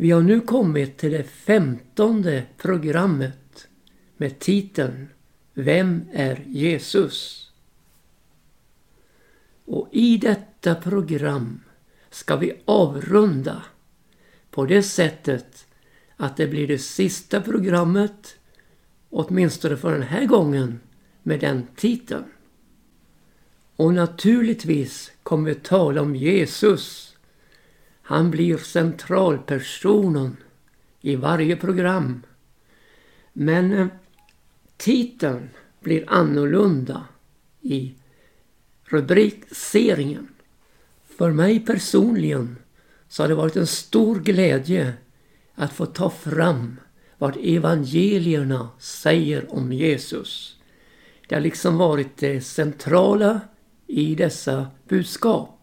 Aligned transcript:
Vi 0.00 0.10
har 0.10 0.22
nu 0.22 0.40
kommit 0.40 0.98
till 0.98 1.12
det 1.12 1.24
femtonde 1.24 2.44
programmet 2.56 3.68
med 4.16 4.38
titeln 4.38 5.08
Vem 5.54 6.04
är 6.12 6.44
Jesus? 6.46 7.46
Och 9.64 9.88
i 9.92 10.16
detta 10.16 10.74
program 10.74 11.60
ska 12.10 12.36
vi 12.36 12.52
avrunda 12.64 13.62
på 14.50 14.66
det 14.66 14.82
sättet 14.82 15.66
att 16.16 16.36
det 16.36 16.46
blir 16.46 16.66
det 16.66 16.78
sista 16.78 17.40
programmet, 17.40 18.38
åtminstone 19.10 19.76
för 19.76 19.92
den 19.92 20.02
här 20.02 20.26
gången, 20.26 20.80
med 21.22 21.40
den 21.40 21.66
titeln. 21.76 22.24
Och 23.76 23.94
naturligtvis 23.94 25.12
kommer 25.22 25.50
vi 25.50 25.54
tala 25.54 26.02
om 26.02 26.16
Jesus. 26.16 27.16
Han 28.08 28.30
blir 28.30 28.56
centralpersonen 28.58 30.36
i 31.00 31.16
varje 31.16 31.56
program. 31.56 32.22
Men 33.32 33.72
eh, 33.72 33.86
titeln 34.76 35.48
blir 35.80 36.04
annorlunda 36.06 37.04
i 37.60 37.94
rubrikserien. 38.84 40.28
För 41.18 41.30
mig 41.30 41.60
personligen 41.60 42.56
så 43.08 43.22
har 43.22 43.28
det 43.28 43.34
varit 43.34 43.56
en 43.56 43.66
stor 43.66 44.20
glädje 44.20 44.92
att 45.54 45.72
få 45.72 45.86
ta 45.86 46.10
fram 46.10 46.80
vad 47.18 47.36
evangelierna 47.42 48.68
säger 48.78 49.54
om 49.54 49.72
Jesus. 49.72 50.56
Det 51.28 51.34
har 51.34 51.42
liksom 51.42 51.76
varit 51.76 52.16
det 52.16 52.40
centrala 52.40 53.40
i 53.86 54.14
dessa 54.14 54.66
budskap. 54.88 55.57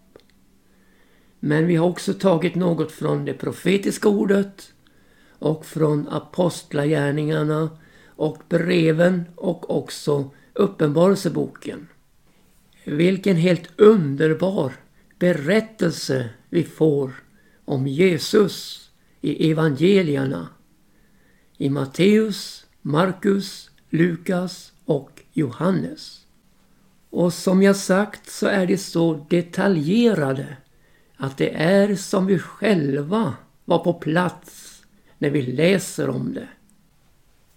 Men 1.40 1.68
vi 1.68 1.76
har 1.76 1.88
också 1.88 2.14
tagit 2.14 2.56
något 2.56 2.92
från 2.92 3.26
det 3.26 3.34
profetiska 3.34 4.10
ordet 4.10 4.74
och 5.40 5.66
från 5.66 6.08
apostlagärningarna 6.08 7.70
och 8.16 8.38
breven 8.50 9.24
och 9.36 9.78
också 9.78 10.32
Uppenbarelseboken. 10.54 11.88
Vilken 12.84 13.36
helt 13.36 13.70
underbar 13.80 14.74
berättelse 15.20 16.30
vi 16.50 16.64
får 16.64 17.12
om 17.66 17.88
Jesus 17.88 18.90
i 19.22 19.52
evangelierna. 19.52 20.50
I 21.58 21.70
Matteus, 21.70 22.66
Markus, 22.82 23.70
Lukas 23.90 24.74
och 24.86 25.22
Johannes. 25.34 26.26
Och 27.10 27.34
som 27.34 27.64
jag 27.64 27.76
sagt 27.76 28.32
så 28.32 28.48
är 28.48 28.68
det 28.68 28.78
så 28.78 29.26
detaljerade 29.30 30.58
att 31.18 31.38
det 31.38 31.50
är 31.50 31.96
som 31.96 32.26
vi 32.26 32.40
själva 32.40 33.34
var 33.66 33.80
på 33.80 33.94
plats 33.94 34.82
när 35.18 35.30
vi 35.30 35.42
läser 35.42 36.10
om 36.10 36.34
det. 36.34 36.48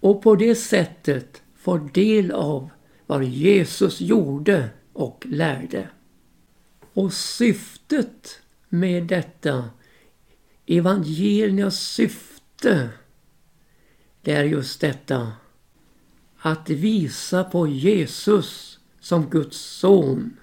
Och 0.00 0.22
på 0.22 0.36
det 0.36 0.54
sättet 0.54 1.42
får 1.56 1.90
del 1.92 2.30
av 2.30 2.70
vad 3.06 3.24
Jesus 3.24 4.00
gjorde 4.00 4.68
och 4.92 5.26
lärde. 5.28 5.88
Och 6.94 7.12
syftet 7.12 8.40
med 8.68 9.04
detta 9.04 9.70
evangeliernas 10.66 11.80
syfte 11.80 12.90
det 14.22 14.32
är 14.32 14.44
just 14.44 14.80
detta 14.80 15.32
att 16.38 16.70
visa 16.70 17.44
på 17.44 17.66
Jesus 17.66 18.78
som 19.00 19.30
Guds 19.30 19.58
son 19.58 20.36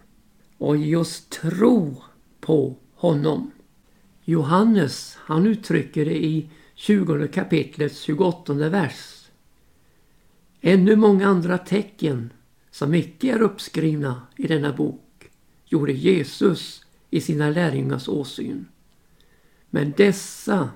och 0.58 0.78
ge 0.78 0.96
oss 0.96 1.26
tro 1.30 2.04
på 2.40 2.76
honom. 3.06 3.52
Johannes 4.24 5.18
han 5.20 5.48
uttrycker 5.48 6.06
det 6.06 6.26
i 6.26 6.50
20 6.76 7.28
kapitlets 7.28 8.02
28 8.02 8.54
vers. 8.54 9.30
Ännu 10.62 10.96
många 10.96 11.28
andra 11.28 11.58
tecken 11.58 12.34
som 12.72 12.94
icke 12.94 13.32
är 13.32 13.42
uppskrivna 13.42 14.22
i 14.38 14.48
denna 14.48 14.74
bok 14.74 15.32
gjorde 15.66 15.94
Jesus 15.94 16.86
i 17.10 17.22
sina 17.22 17.50
lärjungars 17.50 18.08
åsyn. 18.08 18.66
Men 19.70 19.94
dessa 19.98 20.70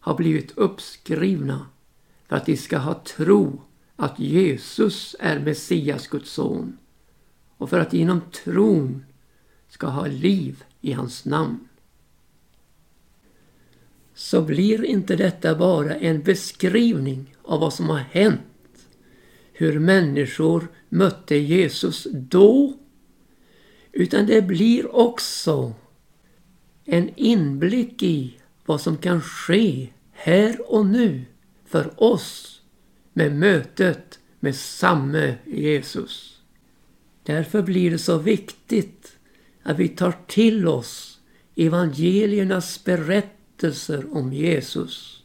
har 0.00 0.14
blivit 0.14 0.58
uppskrivna 0.58 1.66
för 2.28 2.36
att 2.36 2.46
de 2.46 2.56
ska 2.56 2.78
ha 2.78 2.94
tro 2.94 3.62
att 3.96 4.18
Jesus 4.18 5.16
är 5.20 5.38
Messias, 5.40 6.06
Guds 6.08 6.30
son 6.30 6.78
och 7.56 7.70
för 7.70 7.80
att 7.80 7.90
de 7.90 7.98
genom 7.98 8.20
tron 8.44 9.04
ska 9.68 9.86
ha 9.86 10.06
liv 10.06 10.64
i 10.80 10.92
hans 10.92 11.24
namn. 11.24 11.68
Så 14.18 14.42
blir 14.42 14.84
inte 14.84 15.16
detta 15.16 15.54
bara 15.54 15.94
en 15.94 16.22
beskrivning 16.22 17.36
av 17.42 17.60
vad 17.60 17.72
som 17.72 17.88
har 17.88 17.98
hänt, 17.98 18.40
hur 19.52 19.78
människor 19.78 20.68
mötte 20.88 21.36
Jesus 21.36 22.06
då, 22.12 22.72
utan 23.92 24.26
det 24.26 24.42
blir 24.42 24.96
också 24.96 25.74
en 26.84 27.10
inblick 27.16 28.02
i 28.02 28.36
vad 28.66 28.80
som 28.80 28.96
kan 28.96 29.20
ske 29.22 29.88
här 30.12 30.72
och 30.72 30.86
nu 30.86 31.24
för 31.66 32.02
oss 32.02 32.60
med 33.12 33.36
mötet 33.36 34.18
med 34.40 34.56
samme 34.56 35.34
Jesus. 35.44 36.40
Därför 37.22 37.62
blir 37.62 37.90
det 37.90 37.98
så 37.98 38.18
viktigt 38.18 39.16
att 39.62 39.78
vi 39.78 39.88
tar 39.88 40.14
till 40.26 40.68
oss 40.68 41.20
evangeliernas 41.56 42.72
berättelser 43.56 44.16
om 44.16 44.32
Jesus 44.32 45.22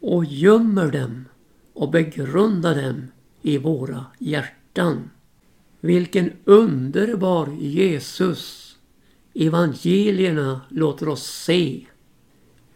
och 0.00 0.24
gömmer 0.24 0.92
dem 0.92 1.24
och 1.72 1.90
begrundar 1.90 2.82
dem 2.82 3.06
i 3.42 3.58
våra 3.58 4.06
hjärtan. 4.18 5.10
Vilken 5.80 6.32
underbar 6.44 7.56
Jesus 7.60 8.76
evangelierna 9.34 10.60
låter 10.68 11.08
oss 11.08 11.26
se. 11.26 11.86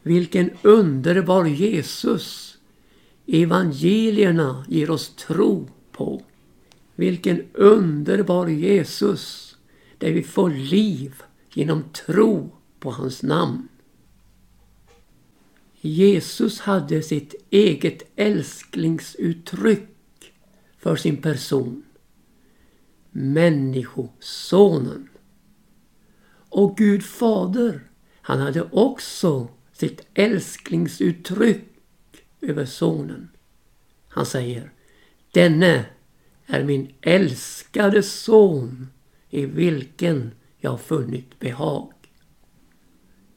Vilken 0.03 0.51
underbar 0.63 1.45
Jesus 1.45 2.45
Evangelierna 3.31 4.65
ger 4.69 4.91
oss 4.91 5.15
tro 5.15 5.69
på. 5.93 6.23
Vilken 6.97 7.43
underbar 7.53 8.49
Jesus 8.49 9.57
där 9.99 10.13
vi 10.13 10.23
får 10.23 10.51
liv 10.51 11.23
genom 11.55 11.83
tro 12.07 12.51
på 12.81 12.91
hans 12.91 13.23
namn. 13.23 13.69
Jesus 15.81 16.61
hade 16.61 17.03
sitt 17.03 17.35
eget 17.51 18.03
älsklingsuttryck 18.17 19.89
för 20.79 20.97
sin 20.97 21.17
person. 21.17 21.83
Människosonen. 23.11 25.09
Och 26.49 26.77
Gud 26.77 27.05
fader, 27.05 27.81
han 28.21 28.41
hade 28.41 28.63
också 28.63 29.49
sitt 29.73 30.07
älsklingsuttryck 30.15 31.65
över 32.41 32.65
sonen. 32.65 33.29
Han 34.09 34.27
säger 34.27 34.73
Denne 35.33 35.85
är 36.47 36.65
min 36.65 36.95
älskade 37.01 38.03
son 38.03 38.89
i 39.31 39.47
vilken 39.47 40.31
jag 40.59 40.81
funnit 40.81 41.39
behag. 41.39 41.93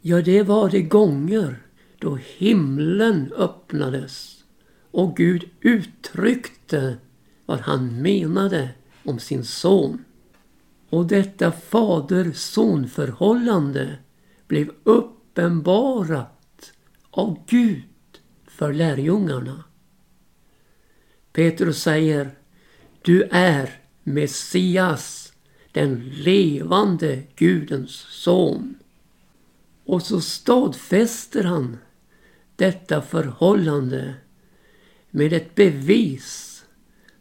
Ja, 0.01 0.21
det 0.21 0.43
var 0.43 0.69
de 0.69 0.81
gånger 0.81 1.61
då 2.01 2.19
himlen 2.37 3.33
öppnades 3.37 4.43
och 4.91 5.17
Gud 5.17 5.49
uttryckte 5.61 6.97
vad 7.45 7.59
han 7.59 8.01
menade 8.01 8.69
om 9.03 9.19
sin 9.19 9.45
son. 9.45 10.05
Och 10.89 11.05
detta 11.05 11.51
fader-son-förhållande 11.51 13.95
blev 14.47 14.71
uppenbarat 14.83 16.73
av 17.11 17.43
Gud 17.47 17.83
för 18.47 18.73
lärjungarna. 18.73 19.63
Petrus 21.33 21.81
säger 21.81 22.31
Du 23.01 23.23
är 23.31 23.79
Messias, 24.03 25.33
den 25.71 26.09
levande 26.09 27.23
Gudens 27.35 27.91
son. 28.09 28.75
Och 29.85 30.01
så 30.01 30.21
stadfäster 30.21 31.43
han 31.43 31.77
detta 32.61 33.01
förhållande 33.01 34.13
med 35.11 35.33
ett 35.33 35.55
bevis 35.55 36.63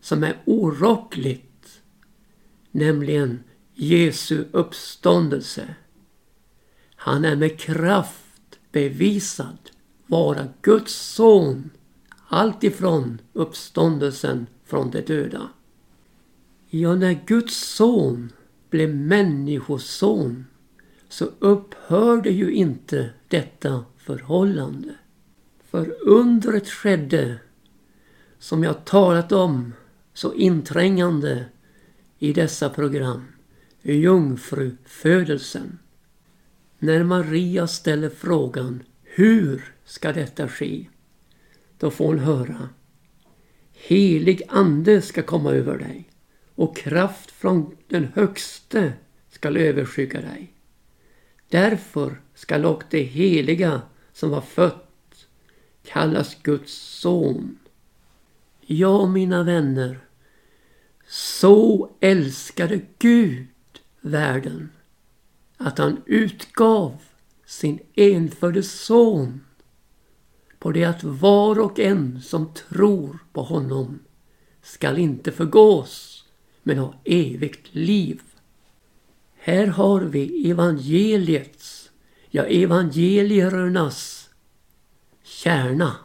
som 0.01 0.25
är 0.25 0.37
orockligt, 0.45 1.83
nämligen 2.71 3.43
Jesu 3.75 4.45
uppståndelse. 4.53 5.75
Han 6.95 7.25
är 7.25 7.37
med 7.37 7.59
kraft 7.59 8.59
bevisad 8.73 9.71
vara 10.07 10.49
Guds 10.63 10.95
son 10.95 11.71
alltifrån 12.29 13.21
uppståndelsen 13.33 14.47
från 14.65 14.91
de 14.91 15.01
döda. 15.01 15.49
Ja, 16.69 16.95
när 16.95 17.21
Guds 17.27 17.75
son 17.75 18.33
blev 18.71 18.95
människoson 18.95 20.47
så 21.09 21.25
upphörde 21.39 22.31
ju 22.31 22.53
inte 22.53 23.11
detta 23.29 23.85
förhållande. 23.97 24.95
För 25.71 25.97
undret 26.09 26.69
skedde 26.69 27.39
som 28.39 28.65
jag 28.65 28.85
talat 28.85 29.33
om 29.33 29.73
så 30.15 30.35
inträngande 30.35 31.45
i 32.19 32.33
dessa 32.33 32.71
program. 32.71 33.25
Jungfrufödelsen. 33.83 35.79
När 36.79 37.05
Maria 37.05 37.67
ställer 37.67 38.09
frågan 38.09 38.83
hur 39.03 39.75
ska 39.85 40.13
detta 40.13 40.49
ske? 40.49 40.87
Då 41.79 41.91
får 41.91 42.07
hon 42.07 42.19
höra 42.19 42.69
Helig 43.73 44.43
ande 44.49 45.03
ska 45.03 45.23
komma 45.23 45.53
över 45.53 45.79
dig 45.79 46.11
och 46.55 46.77
kraft 46.77 47.31
från 47.31 47.77
den 47.89 48.09
högste 48.15 48.93
skall 49.31 49.57
överskygga 49.57 50.21
dig. 50.21 50.53
Därför 51.49 52.21
skall 52.35 52.65
och 52.65 52.83
det 52.91 53.03
heliga 53.03 53.83
som 54.13 54.31
var 54.31 54.41
fött 54.41 54.90
kallas 55.93 56.37
Guds 56.43 56.73
son. 56.73 57.59
Ja, 58.61 59.07
mina 59.07 59.43
vänner, 59.43 59.99
så 61.09 61.91
älskade 62.01 62.81
Gud 62.99 63.47
världen 64.01 64.71
att 65.57 65.79
han 65.79 66.03
utgav 66.07 66.97
sin 67.47 67.79
enfödde 67.95 68.63
son 68.63 69.41
på 70.59 70.73
det 70.73 70.85
att 70.85 71.05
var 71.05 71.59
och 71.59 71.81
en 71.81 72.23
som 72.23 72.55
tror 72.55 73.19
på 73.33 73.43
honom 73.43 73.99
skall 74.63 74.99
inte 74.99 75.33
förgås 75.33 76.25
men 76.63 76.79
ha 76.79 76.95
evigt 77.05 77.75
liv. 77.75 78.23
Här 79.35 79.67
har 79.67 80.01
vi 80.01 80.51
evangeliets, 80.51 81.91
ja 82.31 82.45
evangeliernas 82.45 84.20
kärna. 85.31 85.97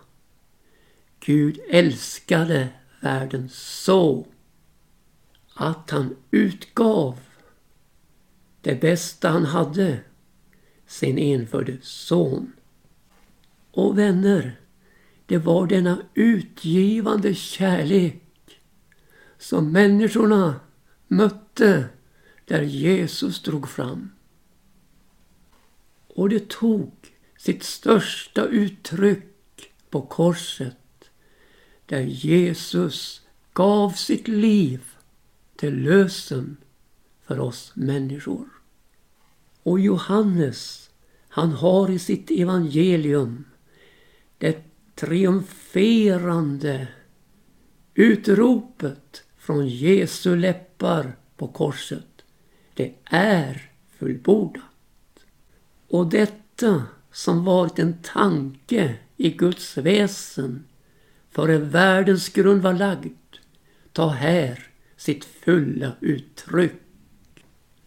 Gud 1.19 1.59
älskade 1.69 2.69
världen 3.01 3.49
så 3.51 4.27
att 5.53 5.89
han 5.91 6.15
utgav 6.31 7.19
det 8.61 8.81
bästa 8.81 9.29
han 9.29 9.45
hade, 9.45 9.99
sin 10.87 11.17
enfödde 11.17 11.77
son. 11.81 12.53
Och 13.71 13.97
vänner, 13.97 14.59
det 15.25 15.37
var 15.37 15.67
denna 15.67 15.97
utgivande 16.13 17.33
kärlek 17.33 18.21
som 19.37 19.71
människorna 19.71 20.59
mötte 21.07 21.89
där 22.45 22.61
Jesus 22.61 23.41
drog 23.43 23.69
fram. 23.69 24.11
Och 26.07 26.29
det 26.29 26.49
tog 26.49 26.91
sitt 27.45 27.63
största 27.63 28.45
uttryck 28.45 29.73
på 29.89 30.01
korset 30.01 31.09
där 31.85 32.01
Jesus 32.01 33.21
gav 33.53 33.89
sitt 33.89 34.27
liv 34.27 34.83
till 35.55 35.83
lösen 35.83 36.57
för 37.25 37.39
oss 37.39 37.71
människor. 37.75 38.47
Och 39.63 39.79
Johannes, 39.79 40.89
han 41.27 41.51
har 41.51 41.89
i 41.91 41.99
sitt 41.99 42.31
evangelium 42.31 43.45
det 44.37 44.63
triumferande 44.95 46.87
utropet 47.93 49.23
från 49.37 49.67
Jesu 49.67 50.35
läppar 50.35 51.17
på 51.37 51.47
korset. 51.47 52.23
Det 52.73 52.95
är 53.05 53.71
fullbordat. 53.97 54.63
Och 55.87 56.07
detta 56.09 56.83
som 57.15 57.43
varit 57.43 57.79
en 57.79 57.97
tanke 58.01 58.95
i 59.17 59.29
Guds 59.29 59.77
väsen 59.77 60.65
före 61.29 61.57
världens 61.57 62.29
grund 62.29 62.61
var 62.61 62.73
lagd 62.73 63.13
tar 63.91 64.09
här 64.09 64.67
sitt 64.97 65.25
fulla 65.25 65.91
uttryck. 65.99 66.81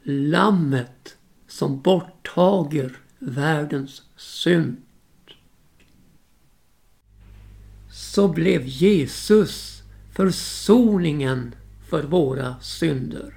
Lammet 0.03 1.17
som 1.49 1.81
borttager 1.81 2.97
världens 3.19 4.03
synd. 4.17 4.77
Så 7.93 8.29
blev 8.29 8.63
Jesus 8.67 9.83
försoningen 10.13 11.55
för 11.91 12.03
våra 12.03 12.61
synder. 12.61 13.35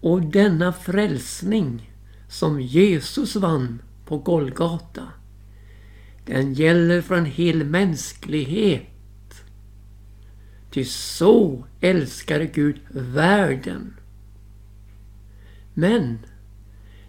Och 0.00 0.22
denna 0.22 0.72
frälsning 0.72 1.92
som 2.28 2.60
Jesus 2.60 3.36
vann 3.36 3.82
på 4.04 4.18
Golgata 4.18 5.08
den 6.24 6.54
gäller 6.54 7.02
för 7.02 7.14
en 7.14 7.24
hel 7.24 7.64
mänsklighet. 7.64 8.86
Ty 10.70 10.84
så 10.84 11.64
älskade 11.80 12.46
Gud 12.46 12.80
världen. 12.90 13.96
Men 15.74 16.18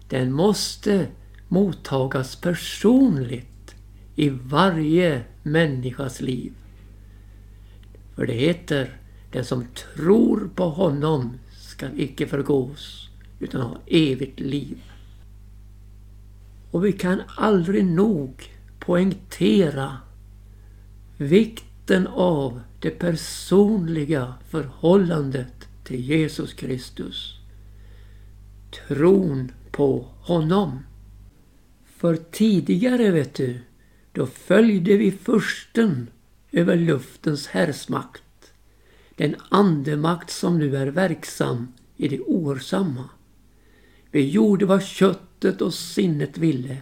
den 0.08 0.32
måste 0.32 1.06
mottagas 1.48 2.36
personligt 2.36 3.74
i 4.16 4.28
varje 4.28 5.22
människas 5.42 6.20
liv. 6.20 6.52
För 8.14 8.26
det 8.26 8.32
heter 8.32 8.96
den 9.32 9.44
som 9.44 9.66
tror 9.94 10.50
på 10.54 10.64
honom 10.64 11.38
skall 11.58 12.00
icke 12.00 12.26
förgås 12.26 13.10
utan 13.40 13.60
ha 13.60 13.78
evigt 13.86 14.40
liv. 14.40 14.78
Och 16.70 16.84
vi 16.84 16.92
kan 16.92 17.22
aldrig 17.36 17.84
nog 17.84 18.51
poängtera 18.84 19.96
vikten 21.16 22.06
av 22.06 22.60
det 22.80 22.90
personliga 22.90 24.34
förhållandet 24.48 25.68
till 25.84 26.00
Jesus 26.00 26.54
Kristus. 26.54 27.38
Tron 28.88 29.52
på 29.70 30.06
honom. 30.20 30.78
För 31.96 32.16
tidigare, 32.16 33.10
vet 33.10 33.34
du, 33.34 33.60
då 34.12 34.26
följde 34.26 34.96
vi 34.96 35.10
försten 35.10 36.10
över 36.52 36.76
luftens 36.76 37.46
härsmakt. 37.46 38.52
Den 39.16 39.36
andemakt 39.48 40.30
som 40.30 40.58
nu 40.58 40.76
är 40.76 40.86
verksam 40.86 41.72
i 41.96 42.08
det 42.08 42.20
oersamma. 42.20 43.08
Vi 44.10 44.30
gjorde 44.30 44.66
vad 44.66 44.82
köttet 44.82 45.60
och 45.60 45.74
sinnet 45.74 46.38
ville. 46.38 46.76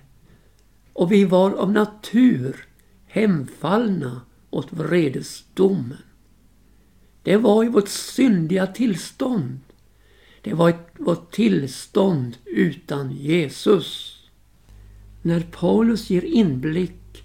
Och 0.93 1.13
vi 1.13 1.25
var 1.25 1.53
av 1.53 1.73
natur 1.73 2.67
hemfallna 3.07 4.21
åt 4.51 4.73
vredesdomen. 4.73 5.97
Det 7.23 7.37
var 7.37 7.65
i 7.65 7.69
vårt 7.69 7.89
syndiga 7.89 8.67
tillstånd. 8.67 9.61
Det 10.43 10.55
var 10.55 10.69
ett, 10.69 10.87
vårt 10.99 11.33
tillstånd 11.33 12.37
utan 12.45 13.13
Jesus. 13.13 14.17
När 15.23 15.41
Paulus 15.41 16.11
ger 16.11 16.25
inblick 16.25 17.25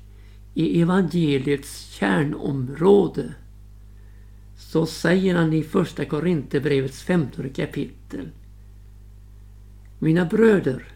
i 0.54 0.82
evangeliets 0.82 1.92
kärnområde 1.92 3.34
så 4.58 4.86
säger 4.86 5.36
han 5.36 5.54
i 5.54 5.64
första 5.64 6.06
Korinthierbrevets 6.06 7.04
femtonde 7.04 7.50
kapitel. 7.50 8.30
Mina 10.00 10.26
bröder, 10.26 10.95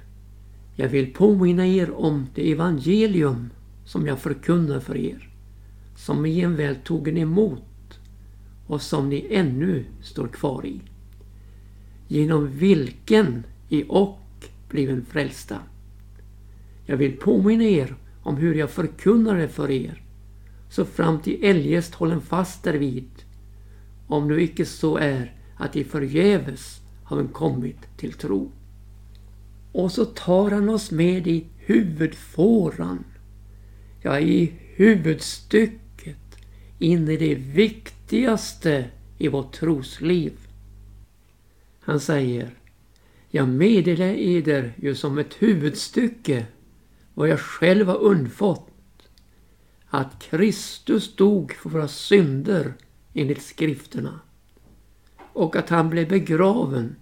jag 0.79 0.89
vill 0.89 1.13
påminna 1.13 1.67
er 1.67 1.91
om 1.91 2.27
det 2.35 2.51
evangelium 2.51 3.49
som 3.85 4.07
jag 4.07 4.19
förkunnar 4.19 4.79
för 4.79 4.97
er, 4.97 5.29
som 5.95 6.23
ni 6.23 6.45
väl 6.45 6.75
tog 6.75 7.07
emot 7.07 7.99
och 8.67 8.81
som 8.81 9.09
ni 9.09 9.27
ännu 9.29 9.85
står 10.01 10.27
kvar 10.27 10.65
i. 10.65 10.81
Genom 12.07 12.47
vilken 12.47 13.43
i 13.69 13.85
och 13.87 14.19
bliven 14.69 15.05
frälsta. 15.05 15.59
Jag 16.85 16.97
vill 16.97 17.17
påminna 17.17 17.63
er 17.63 17.95
om 18.23 18.37
hur 18.37 18.55
jag 18.55 18.69
förkunnade 18.69 19.47
för 19.47 19.71
er, 19.71 20.03
så 20.69 20.85
fram 20.85 21.19
till 21.19 21.43
eljest 21.43 21.95
hållen 21.95 22.21
fast 22.21 22.63
därvid, 22.63 23.09
om 24.07 24.27
nu 24.27 24.41
icke 24.41 24.65
så 24.65 24.97
är 24.97 25.35
att 25.57 25.75
i 25.75 25.83
förgäves 25.83 26.81
har 27.03 27.27
kommit 27.27 27.97
till 27.97 28.13
tro. 28.13 28.51
Och 29.71 29.91
så 29.91 30.05
tar 30.05 30.51
han 30.51 30.69
oss 30.69 30.91
med 30.91 31.27
i 31.27 31.45
huvudfåran, 31.57 33.03
ja 34.01 34.19
i 34.19 34.53
huvudstycket, 34.75 36.37
in 36.79 37.09
i 37.09 37.17
det 37.17 37.35
viktigaste 37.35 38.85
i 39.17 39.27
vårt 39.27 39.53
trosliv. 39.53 40.33
Han 41.79 41.99
säger, 41.99 42.49
jag 43.29 43.49
meddelar 43.49 44.05
eder 44.05 44.73
ju 44.77 44.95
som 44.95 45.17
ett 45.17 45.33
huvudstycke 45.39 46.45
vad 47.13 47.29
jag 47.29 47.39
själv 47.39 47.87
har 47.87 47.97
undfått. 47.97 48.69
Att 49.87 50.19
Kristus 50.19 51.15
dog 51.15 51.53
för 51.53 51.69
våra 51.69 51.87
synder 51.87 52.73
enligt 53.13 53.41
skrifterna. 53.41 54.19
Och 55.33 55.55
att 55.55 55.69
han 55.69 55.89
blev 55.89 56.07
begraven 56.07 56.95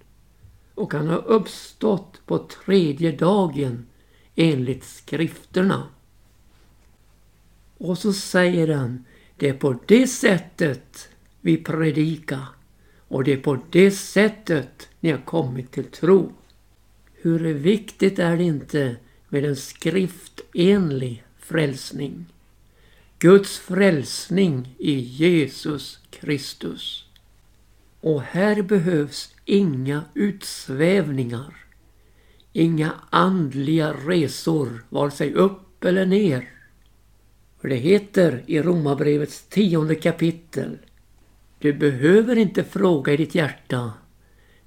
och 0.77 0.93
han 0.93 1.07
har 1.07 1.27
uppstått 1.27 2.21
på 2.25 2.37
tredje 2.37 3.11
dagen 3.11 3.85
enligt 4.35 4.83
skrifterna. 4.83 5.87
Och 7.77 7.97
så 7.97 8.13
säger 8.13 8.67
han, 8.67 9.05
det 9.37 9.49
är 9.49 9.53
på 9.53 9.79
det 9.85 10.07
sättet 10.07 11.09
vi 11.41 11.57
predikar. 11.57 12.45
Och 13.07 13.23
det 13.23 13.33
är 13.33 13.37
på 13.37 13.59
det 13.69 13.91
sättet 13.91 14.89
ni 14.99 15.11
har 15.11 15.21
kommit 15.21 15.71
till 15.71 15.91
tro. 15.91 16.33
Hur 17.13 17.53
viktigt 17.53 18.19
är 18.19 18.37
det 18.37 18.43
inte 18.43 18.95
med 19.29 19.45
en 19.45 19.55
skriftenlig 19.55 21.23
frälsning? 21.39 22.25
Guds 23.19 23.57
frälsning 23.57 24.75
i 24.77 24.99
Jesus 24.99 25.99
Kristus. 26.09 27.05
Och 28.01 28.21
här 28.21 28.61
behövs 28.61 29.33
inga 29.47 30.03
utsvävningar. 30.13 31.53
Inga 32.53 32.93
andliga 33.09 33.93
resor, 33.93 34.83
vare 34.89 35.11
sig 35.11 35.33
upp 35.33 35.83
eller 35.83 36.05
ner. 36.05 36.49
För 37.61 37.67
det 37.67 37.75
heter 37.75 38.43
i 38.47 38.61
Romarbrevets 38.61 39.47
tionde 39.47 39.95
kapitel. 39.95 40.77
Du 41.59 41.73
behöver 41.73 42.35
inte 42.35 42.63
fråga 42.63 43.13
i 43.13 43.17
ditt 43.17 43.35
hjärta. 43.35 43.93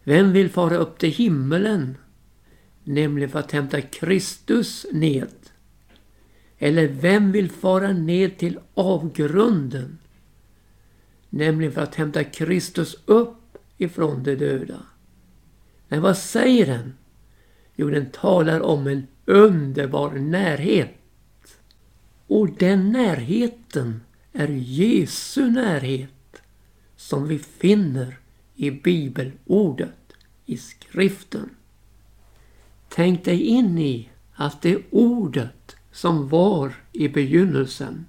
Vem 0.04 0.32
vill 0.32 0.50
fara 0.50 0.76
upp 0.76 0.98
till 0.98 1.12
himmelen? 1.12 1.96
Nämligen 2.84 3.30
för 3.30 3.38
att 3.38 3.52
hämta 3.52 3.80
Kristus 3.80 4.86
ned. 4.92 5.34
Eller 6.58 6.88
vem 6.88 7.32
vill 7.32 7.50
fara 7.50 7.92
ned 7.92 8.38
till 8.38 8.58
avgrunden? 8.74 9.98
Nämligen 11.30 11.72
för 11.72 11.80
att 11.80 11.94
hämta 11.94 12.24
Kristus 12.24 12.96
upp 13.06 13.39
ifrån 13.80 14.22
de 14.22 14.34
döda. 14.34 14.82
Men 15.88 16.02
vad 16.02 16.16
säger 16.18 16.66
den? 16.66 16.94
Jo, 17.74 17.90
den 17.90 18.10
talar 18.10 18.60
om 18.60 18.86
en 18.86 19.06
underbar 19.24 20.10
närhet. 20.10 20.96
Och 22.26 22.50
den 22.50 22.92
närheten 22.92 24.00
är 24.32 24.48
Jesu 24.48 25.50
närhet 25.50 26.42
som 26.96 27.28
vi 27.28 27.38
finner 27.38 28.18
i 28.54 28.70
bibelordet, 28.70 30.12
i 30.46 30.56
skriften. 30.56 31.50
Tänk 32.88 33.24
dig 33.24 33.42
in 33.42 33.78
i 33.78 34.08
att 34.34 34.62
det 34.62 34.82
ordet 34.90 35.76
som 35.92 36.28
var 36.28 36.74
i 36.92 37.08
begynnelsen, 37.08 38.06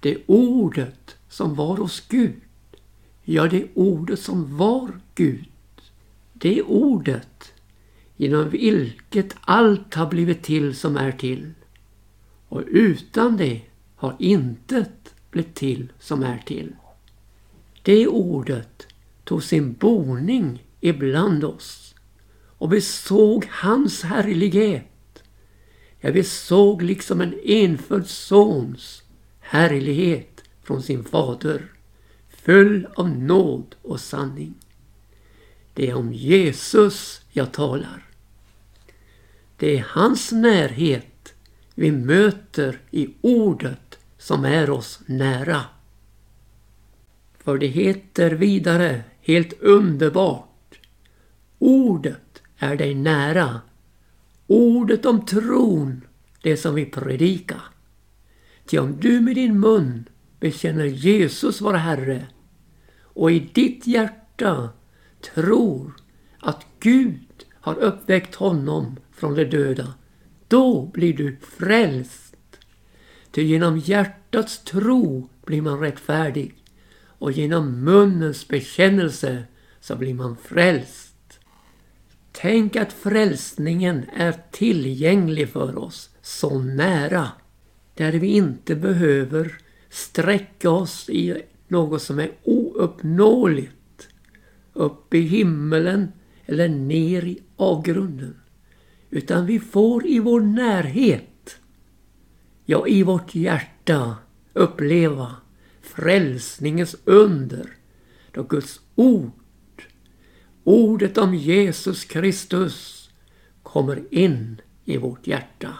det 0.00 0.18
ordet 0.26 1.16
som 1.28 1.54
var 1.54 1.76
hos 1.76 2.08
Gud, 2.08 2.40
ja 3.30 3.46
det 3.48 3.66
ordet 3.74 4.18
som 4.18 4.56
var 4.56 5.00
Gud, 5.14 5.48
det 6.32 6.62
ordet 6.62 7.52
genom 8.16 8.50
vilket 8.50 9.36
allt 9.40 9.94
har 9.94 10.06
blivit 10.06 10.42
till 10.42 10.74
som 10.76 10.96
är 10.96 11.12
till. 11.12 11.52
Och 12.48 12.62
utan 12.66 13.36
det 13.36 13.60
har 13.96 14.16
intet 14.18 15.14
blivit 15.30 15.54
till 15.54 15.92
som 15.98 16.22
är 16.22 16.38
till. 16.38 16.76
Det 17.82 18.06
ordet 18.06 18.86
tog 19.24 19.42
sin 19.42 19.72
boning 19.72 20.64
ibland 20.80 21.44
oss 21.44 21.94
och 22.60 22.72
vi 22.72 22.80
såg 22.80 23.46
hans 23.50 24.02
härlighet. 24.02 25.22
Ja, 26.00 26.10
vi 26.10 26.24
såg 26.24 26.82
liksom 26.82 27.20
en 27.20 27.34
enfödd 27.44 28.06
sons 28.06 29.02
härlighet 29.40 30.42
från 30.62 30.82
sin 30.82 31.04
fader, 31.04 31.68
full 32.42 32.86
av 32.94 33.08
nåd 33.08 33.74
och 33.82 34.00
sanning. 34.00 34.54
Det 35.74 35.90
är 35.90 35.94
om 35.94 36.12
Jesus 36.12 37.22
jag 37.30 37.52
talar. 37.52 38.06
Det 39.56 39.78
är 39.78 39.86
hans 39.88 40.32
närhet 40.32 41.34
vi 41.74 41.92
möter 41.92 42.80
i 42.90 43.08
ordet 43.20 43.98
som 44.18 44.44
är 44.44 44.70
oss 44.70 45.00
nära. 45.06 45.64
För 47.38 47.58
det 47.58 47.66
heter 47.66 48.30
vidare 48.30 49.02
helt 49.20 49.52
underbart. 49.60 50.80
Ordet 51.58 52.42
är 52.58 52.76
dig 52.76 52.94
nära. 52.94 53.60
Ordet 54.46 55.06
om 55.06 55.26
tron, 55.26 56.04
det 56.42 56.56
som 56.56 56.74
vi 56.74 56.86
predikar. 56.86 57.62
Ty 58.66 58.78
om 58.78 58.96
du 59.00 59.20
med 59.20 59.34
din 59.34 59.60
mun 59.60 60.04
bekänner 60.40 60.84
Jesus 60.84 61.60
vara 61.60 61.76
Herre 61.76 62.26
och 63.02 63.32
i 63.32 63.38
ditt 63.38 63.86
hjärta 63.86 64.68
tror 65.34 65.92
att 66.38 66.66
Gud 66.80 67.44
har 67.52 67.74
uppväckt 67.74 68.34
honom 68.34 68.96
från 69.12 69.34
de 69.34 69.44
döda, 69.44 69.94
då 70.48 70.86
blir 70.86 71.16
du 71.16 71.36
frälst. 71.36 72.36
Ty 73.30 73.42
genom 73.42 73.78
hjärtats 73.78 74.64
tro 74.64 75.28
blir 75.44 75.62
man 75.62 75.80
rättfärdig 75.80 76.54
och 77.02 77.32
genom 77.32 77.84
munnens 77.84 78.48
bekännelse 78.48 79.44
så 79.80 79.96
blir 79.96 80.14
man 80.14 80.36
frälst. 80.36 81.40
Tänk 82.32 82.76
att 82.76 82.92
frälsningen 82.92 84.04
är 84.16 84.34
tillgänglig 84.50 85.48
för 85.48 85.78
oss, 85.78 86.10
så 86.22 86.58
nära. 86.58 87.28
Där 87.94 88.12
vi 88.12 88.26
inte 88.26 88.74
behöver 88.74 89.58
sträcka 89.90 90.70
oss 90.70 91.10
i 91.10 91.42
något 91.68 92.02
som 92.02 92.18
är 92.18 92.30
ouppnåeligt. 92.42 94.08
Upp 94.72 95.14
i 95.14 95.20
himmelen 95.20 96.12
eller 96.46 96.68
ner 96.68 97.24
i 97.24 97.42
avgrunden. 97.56 98.36
Utan 99.10 99.46
vi 99.46 99.60
får 99.60 100.06
i 100.06 100.18
vår 100.18 100.40
närhet, 100.40 101.56
ja 102.64 102.86
i 102.86 103.02
vårt 103.02 103.34
hjärta 103.34 104.16
uppleva 104.52 105.36
frälsningens 105.82 106.96
under. 107.04 107.76
Då 108.32 108.42
Guds 108.42 108.80
ord, 108.94 109.82
ordet 110.64 111.18
om 111.18 111.34
Jesus 111.34 112.04
Kristus 112.04 113.10
kommer 113.62 114.14
in 114.14 114.60
i 114.84 114.96
vårt 114.96 115.26
hjärta. 115.26 115.74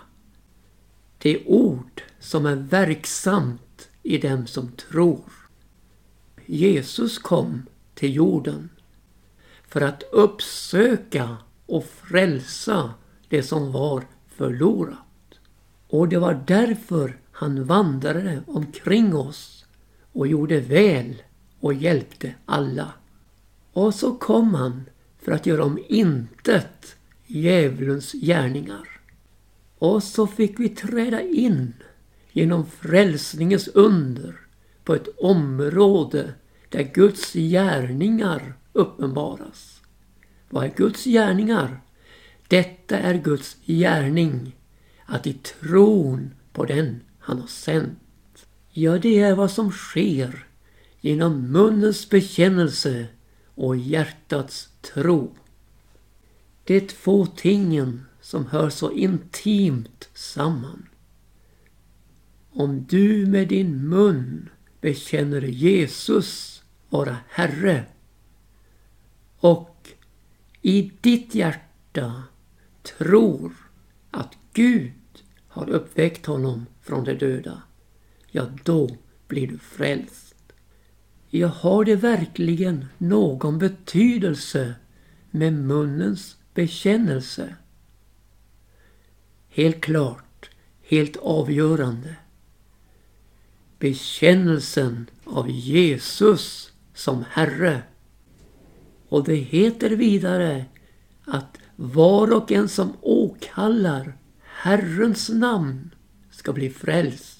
Det 1.18 1.46
ord 1.46 2.02
som 2.18 2.46
är 2.46 2.56
verksamt 2.56 3.69
i 4.02 4.18
dem 4.18 4.46
som 4.46 4.72
tror. 4.72 5.24
Jesus 6.46 7.18
kom 7.18 7.66
till 7.94 8.14
jorden 8.14 8.68
för 9.68 9.80
att 9.80 10.02
uppsöka 10.12 11.36
och 11.66 11.84
frälsa 11.84 12.94
det 13.28 13.42
som 13.42 13.72
var 13.72 14.04
förlorat. 14.26 14.98
Och 15.88 16.08
det 16.08 16.18
var 16.18 16.44
därför 16.46 17.18
han 17.32 17.64
vandrade 17.64 18.42
omkring 18.46 19.14
oss 19.14 19.66
och 20.12 20.26
gjorde 20.26 20.60
väl 20.60 21.22
och 21.60 21.74
hjälpte 21.74 22.34
alla. 22.46 22.92
Och 23.72 23.94
så 23.94 24.14
kom 24.14 24.54
han 24.54 24.84
för 25.18 25.32
att 25.32 25.46
göra 25.46 25.64
om 25.64 25.78
intet 25.88 26.96
djävulens 27.26 28.12
gärningar. 28.12 29.00
Och 29.78 30.02
så 30.02 30.26
fick 30.26 30.60
vi 30.60 30.68
träda 30.68 31.22
in 31.22 31.72
genom 32.32 32.66
frälsningens 32.66 33.68
under 33.68 34.36
på 34.84 34.94
ett 34.94 35.08
område 35.18 36.34
där 36.68 36.82
Guds 36.82 37.32
gärningar 37.32 38.54
uppenbaras. 38.72 39.80
Vad 40.48 40.64
är 40.64 40.72
Guds 40.76 41.04
gärningar? 41.04 41.80
Detta 42.48 42.98
är 42.98 43.14
Guds 43.14 43.56
gärning, 43.66 44.56
att 45.04 45.26
i 45.26 45.32
tron 45.32 46.30
på 46.52 46.64
den 46.64 47.00
han 47.18 47.40
har 47.40 47.46
sänt. 47.46 48.46
Ja, 48.70 48.98
det 48.98 49.20
är 49.20 49.34
vad 49.34 49.50
som 49.50 49.72
sker 49.72 50.46
genom 51.00 51.52
munnens 51.52 52.10
bekännelse 52.10 53.06
och 53.54 53.76
hjärtats 53.76 54.68
tro. 54.80 55.34
De 56.64 56.80
två 56.80 57.26
tingen 57.26 58.06
som 58.20 58.46
hör 58.46 58.70
så 58.70 58.92
intimt 58.92 60.08
samman. 60.14 60.89
Om 62.52 62.86
du 62.88 63.26
med 63.26 63.48
din 63.48 63.88
mun 63.88 64.48
bekänner 64.80 65.42
Jesus 65.42 66.62
vara 66.88 67.16
Herre 67.28 67.84
och 69.36 69.88
i 70.62 70.92
ditt 71.00 71.34
hjärta 71.34 72.22
tror 72.98 73.52
att 74.10 74.36
Gud 74.52 74.92
har 75.48 75.68
uppväckt 75.68 76.26
honom 76.26 76.66
från 76.82 77.04
de 77.04 77.14
döda, 77.14 77.62
ja 78.30 78.46
då 78.64 78.96
blir 79.28 79.46
du 79.46 79.58
frälst. 79.58 80.36
Ja, 81.28 81.48
har 81.48 81.84
det 81.84 81.96
verkligen 81.96 82.86
någon 82.98 83.58
betydelse 83.58 84.74
med 85.30 85.52
munnens 85.52 86.36
bekännelse? 86.54 87.56
Helt 89.48 89.80
klart, 89.80 90.50
helt 90.82 91.16
avgörande. 91.16 92.16
Bekännelsen 93.80 95.06
av 95.24 95.50
Jesus 95.50 96.72
som 96.94 97.24
Herre. 97.30 97.82
Och 99.08 99.24
det 99.24 99.34
heter 99.34 99.90
vidare 99.90 100.64
att 101.24 101.58
var 101.76 102.34
och 102.34 102.52
en 102.52 102.68
som 102.68 102.92
åkallar 103.00 104.16
Herrens 104.42 105.28
namn 105.28 105.94
ska 106.30 106.52
bli 106.52 106.70
frälst. 106.70 107.38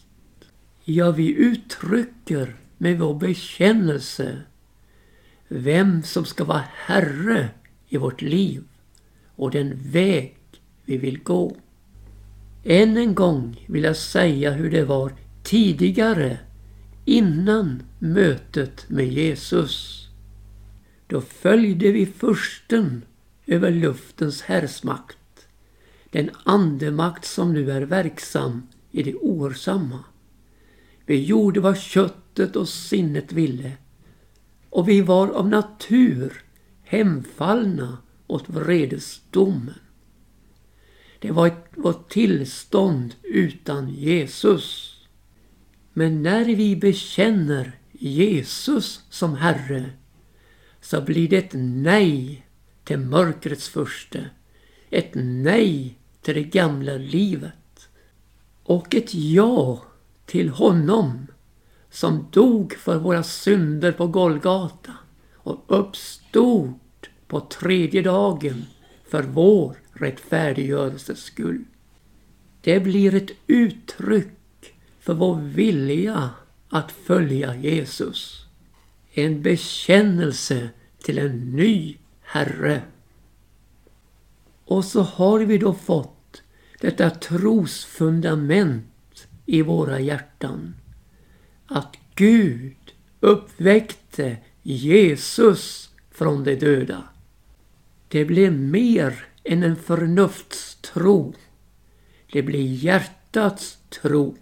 Ja, 0.85 1.11
vi 1.11 1.35
uttrycker 1.35 2.57
med 2.79 2.99
vår 2.99 3.15
bekännelse 3.15 4.43
vem 5.49 6.03
som 6.03 6.25
ska 6.25 6.45
vara 6.45 6.65
Herre 6.87 7.49
i 7.89 7.97
vårt 7.97 8.23
liv 8.23 8.65
och 9.37 9.51
den 9.51 9.79
väg 9.83 10.37
vi 10.85 10.97
vill 10.97 11.23
gå. 11.23 11.57
Än 12.65 12.97
en 12.97 13.15
gång 13.15 13.65
vill 13.69 13.85
jag 13.85 13.97
säga 13.97 14.51
hur 14.53 14.71
det 14.71 14.85
var 14.85 15.13
tidigare 15.51 16.39
innan 17.05 17.83
mötet 17.99 18.91
med 18.91 19.09
Jesus. 19.09 20.07
Då 21.07 21.21
följde 21.21 21.93
vi 21.93 22.07
försten 22.07 23.03
över 23.47 23.71
luftens 23.71 24.43
härsmakt. 24.43 25.47
Den 26.11 26.31
andemakt 26.45 27.25
som 27.25 27.53
nu 27.53 27.71
är 27.71 27.83
verksam 27.83 28.63
i 28.91 29.03
det 29.03 29.15
oersamma. 29.15 30.05
Vi 31.07 31.25
gjorde 31.25 31.61
vad 31.61 31.79
köttet 31.79 32.57
och 32.57 32.69
sinnet 32.69 33.33
ville. 33.33 33.73
Och 34.69 34.89
vi 34.89 35.01
var 35.01 35.29
av 35.29 35.49
natur 35.49 36.43
hemfallna 36.83 37.99
åt 38.27 38.49
vredesdomen. 38.49 39.79
Det 41.19 41.31
var 41.31 41.47
ett, 41.47 41.65
vårt 41.75 42.11
tillstånd 42.11 43.15
utan 43.23 43.89
Jesus. 43.89 44.97
Men 46.01 46.23
när 46.23 46.45
vi 46.45 46.77
bekänner 46.77 47.73
Jesus 47.93 49.05
som 49.11 49.35
Herre 49.35 49.91
så 50.81 51.01
blir 51.01 51.29
det 51.29 51.37
ett 51.37 51.55
nej 51.55 52.47
till 52.85 52.99
mörkrets 52.99 53.69
furste. 53.69 54.31
Ett 54.91 55.11
nej 55.15 55.99
till 56.23 56.35
det 56.35 56.43
gamla 56.43 56.93
livet. 56.93 57.89
Och 58.63 58.95
ett 58.95 59.15
ja 59.15 59.83
till 60.27 60.49
honom 60.49 61.27
som 61.91 62.27
dog 62.31 62.75
för 62.75 62.99
våra 62.99 63.23
synder 63.23 63.93
på 63.93 64.07
Golgata 64.07 64.93
och 65.35 65.65
uppstod 65.67 66.75
på 67.27 67.41
tredje 67.41 68.03
dagen 68.03 68.65
för 69.11 69.23
vår 69.23 69.77
rättfärdiggörelses 69.93 71.19
skull. 71.19 71.65
Det 72.61 72.81
blir 72.81 73.15
ett 73.15 73.31
uttryck 73.47 74.40
för 75.01 75.15
vår 75.15 75.41
vilja 75.41 76.31
att 76.69 76.93
följa 76.93 77.57
Jesus. 77.57 78.47
En 79.13 79.43
bekännelse 79.43 80.69
till 81.03 81.19
en 81.19 81.57
ny 81.57 81.97
Herre. 82.23 82.83
Och 84.65 84.85
så 84.85 85.03
har 85.03 85.41
vi 85.41 85.59
då 85.59 85.75
fått 85.75 86.43
detta 86.81 87.11
trosfundament 87.11 89.29
i 89.47 89.63
våra 89.63 90.01
hjärtan. 90.01 90.75
Att 91.67 91.97
Gud 92.15 92.77
uppväckte 93.21 94.37
Jesus 94.63 95.91
från 96.11 96.45
de 96.45 96.55
döda. 96.55 97.03
Det 98.09 98.25
blev 98.25 98.53
mer 98.53 99.25
än 99.45 99.63
en 99.63 99.77
förnuftstro. 99.77 101.35
Det 102.33 102.43
blir 102.43 102.75
hjärtats 102.75 103.79
tro. 104.03 104.37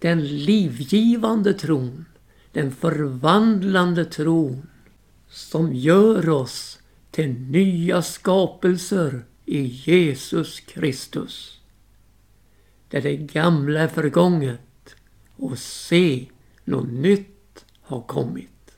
Den 0.00 0.44
livgivande 0.44 1.54
tron. 1.54 2.04
Den 2.52 2.72
förvandlande 2.72 4.04
tron. 4.04 4.66
Som 5.28 5.74
gör 5.74 6.28
oss 6.28 6.78
till 7.10 7.30
nya 7.30 8.02
skapelser 8.02 9.24
i 9.44 9.60
Jesus 9.62 10.60
Kristus. 10.60 11.60
Där 12.88 13.00
det 13.00 13.16
gamla 13.16 13.80
är 13.80 13.88
förgånget 13.88 14.94
och 15.36 15.58
se, 15.58 16.26
något 16.64 16.92
nytt 16.92 17.64
har 17.80 18.00
kommit. 18.00 18.76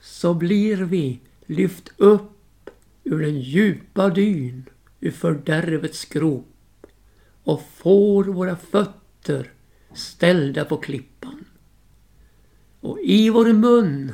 Så 0.00 0.34
blir 0.34 0.76
vi 0.76 1.20
lyft 1.46 1.92
upp 1.96 2.70
ur 3.04 3.18
den 3.18 3.40
djupa 3.40 4.10
dyn 4.10 4.64
ur 5.00 5.10
fördärvets 5.10 6.04
grop 6.04 6.86
och 7.44 7.62
får 7.76 8.24
våra 8.24 8.56
fötter 8.56 9.52
ställda 9.94 10.64
på 10.64 10.76
klippan. 10.76 11.44
Och 12.80 12.98
i 13.02 13.30
vår 13.30 13.52
mun, 13.52 14.12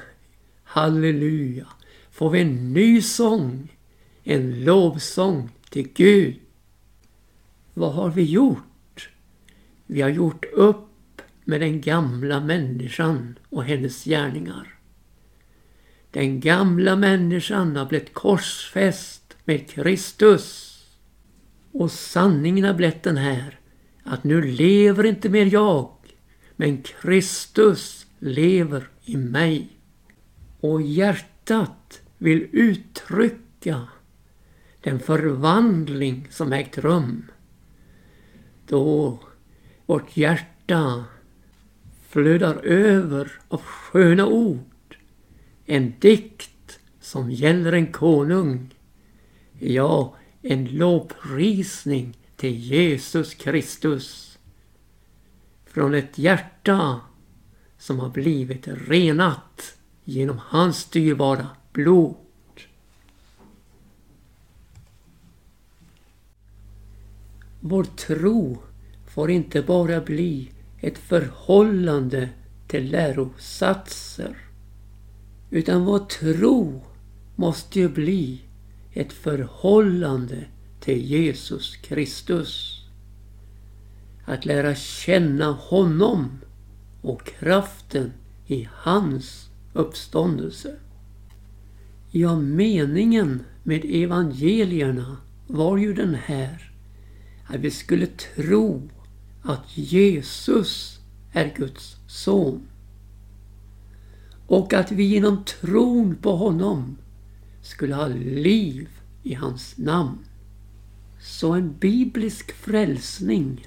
halleluja, 0.64 1.66
får 2.10 2.30
vi 2.30 2.40
en 2.40 2.72
ny 2.72 3.02
sång, 3.02 3.76
en 4.22 4.64
lovsång 4.64 5.50
till 5.70 5.88
Gud. 5.94 6.40
Vad 7.74 7.92
har 7.92 8.10
vi 8.10 8.22
gjort? 8.22 9.10
Vi 9.86 10.00
har 10.00 10.08
gjort 10.08 10.44
upp 10.52 11.22
med 11.44 11.60
den 11.60 11.80
gamla 11.80 12.40
människan 12.40 13.38
och 13.48 13.64
hennes 13.64 14.04
gärningar. 14.04 14.78
Den 16.10 16.40
gamla 16.40 16.96
människan 16.96 17.76
har 17.76 17.86
blivit 17.86 18.14
korsfäst 18.14 19.36
med 19.44 19.70
Kristus. 19.70 20.64
Och 21.72 21.90
sanningen 21.90 22.64
har 22.64 22.74
blivit 22.74 23.02
den 23.02 23.16
här 23.16 23.57
att 24.08 24.24
nu 24.24 24.42
lever 24.42 25.06
inte 25.06 25.28
mer 25.28 25.46
jag, 25.46 25.90
men 26.56 26.82
Kristus 26.82 28.06
lever 28.18 28.88
i 29.04 29.16
mig. 29.16 29.68
Och 30.60 30.82
hjärtat 30.82 32.00
vill 32.18 32.48
uttrycka 32.52 33.88
den 34.80 35.00
förvandling 35.00 36.28
som 36.30 36.52
ägt 36.52 36.78
rum. 36.78 37.24
Då 38.66 39.18
vårt 39.86 40.16
hjärta 40.16 41.04
flödar 42.08 42.54
över 42.64 43.32
av 43.48 43.60
sköna 43.60 44.26
ord. 44.26 44.96
En 45.66 45.92
dikt 45.98 46.78
som 47.00 47.30
gäller 47.30 47.72
en 47.72 47.92
konung. 47.92 48.74
Ja, 49.58 50.16
en 50.42 50.64
lovprisning 50.64 52.16
till 52.38 52.56
Jesus 52.56 53.34
Kristus. 53.34 54.38
Från 55.64 55.94
ett 55.94 56.18
hjärta 56.18 57.00
som 57.78 58.00
har 58.00 58.08
blivit 58.08 58.68
renat 58.68 59.76
genom 60.04 60.40
hans 60.42 60.84
dyrbara 60.84 61.46
blod. 61.72 62.16
Vår 67.60 67.84
tro 67.84 68.58
får 69.06 69.30
inte 69.30 69.62
bara 69.62 70.00
bli 70.00 70.50
ett 70.80 70.98
förhållande 70.98 72.28
till 72.68 72.90
lärosatser. 72.90 74.36
Utan 75.50 75.84
vår 75.84 75.98
tro 75.98 76.82
måste 77.36 77.80
ju 77.80 77.88
bli 77.88 78.42
ett 78.92 79.12
förhållande 79.12 80.44
till 80.88 81.10
Jesus 81.10 81.76
Kristus. 81.76 82.82
Att 84.24 84.44
lära 84.44 84.74
känna 84.74 85.52
honom 85.52 86.38
och 87.00 87.26
kraften 87.26 88.12
i 88.46 88.68
hans 88.72 89.50
uppståndelse. 89.72 90.76
Ja, 92.10 92.36
meningen 92.36 93.44
med 93.62 93.84
evangelierna 93.84 95.16
var 95.46 95.76
ju 95.76 95.94
den 95.94 96.14
här. 96.14 96.72
Att 97.46 97.60
vi 97.60 97.70
skulle 97.70 98.06
tro 98.06 98.90
att 99.42 99.78
Jesus 99.78 101.00
är 101.32 101.54
Guds 101.56 101.96
son. 102.06 102.68
Och 104.46 104.74
att 104.74 104.92
vi 104.92 105.04
genom 105.04 105.44
tron 105.44 106.16
på 106.16 106.36
honom 106.36 106.96
skulle 107.62 107.94
ha 107.94 108.06
liv 108.06 108.88
i 109.22 109.34
hans 109.34 109.78
namn. 109.78 110.27
Så 111.28 111.52
en 111.52 111.78
biblisk 111.78 112.52
frälsning 112.52 113.66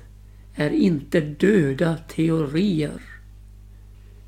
är 0.54 0.70
inte 0.70 1.22
döda 1.22 1.98
teorier, 1.98 3.02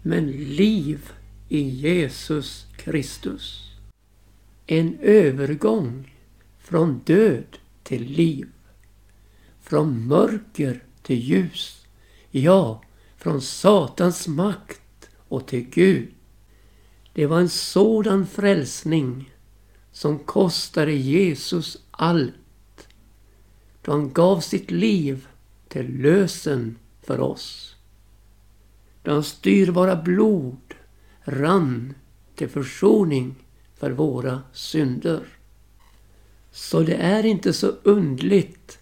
men 0.02 0.32
liv 0.32 1.12
i 1.50 1.62
Jesus 1.62 2.68
Kristus. 2.78 3.72
En 4.68 4.98
övergång 5.00 6.14
från 6.60 7.02
död 7.06 7.58
till 7.84 8.04
liv. 8.04 8.48
Från 9.62 10.08
mörker 10.08 10.84
till 11.02 11.20
ljus. 11.20 11.86
Ja, 12.32 12.84
från 13.18 13.42
Satans 13.42 14.28
makt 14.28 15.10
och 15.28 15.48
till 15.48 15.70
Gud. 15.70 16.14
Det 17.14 17.26
var 17.26 17.40
en 17.40 17.50
sådan 17.50 18.28
frälsning 18.28 19.34
som 19.92 20.20
kostade 20.20 20.94
Jesus 20.94 21.78
allt. 21.92 22.34
Då 23.86 23.92
han 23.92 24.14
gav 24.14 24.40
sitt 24.40 24.72
liv 24.72 25.28
till 25.68 26.02
lösen 26.02 26.78
för 27.02 27.20
oss. 27.20 27.76
Då 29.04 29.12
hans 29.12 29.28
styrbara 29.28 29.96
blod 29.96 30.74
rann 31.24 31.94
till 32.36 32.50
försoning 32.50 33.36
för 33.76 33.92
våra 33.92 34.42
synder. 34.54 35.24
Så 36.52 36.80
det 36.80 36.96
är 36.96 37.26
inte 37.26 37.54
så 37.54 37.68
undligt 37.84 38.80